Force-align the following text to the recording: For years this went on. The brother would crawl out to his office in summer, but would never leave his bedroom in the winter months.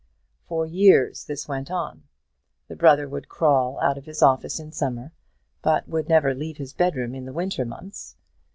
For 0.47 0.65
years 0.65 1.25
this 1.25 1.47
went 1.47 1.69
on. 1.69 2.01
The 2.69 2.75
brother 2.75 3.07
would 3.07 3.29
crawl 3.29 3.79
out 3.81 3.93
to 3.97 4.01
his 4.01 4.23
office 4.23 4.59
in 4.59 4.71
summer, 4.71 5.11
but 5.61 5.87
would 5.87 6.09
never 6.09 6.33
leave 6.33 6.57
his 6.57 6.73
bedroom 6.73 7.13
in 7.13 7.25
the 7.25 7.33
winter 7.33 7.65
months. 7.65 8.15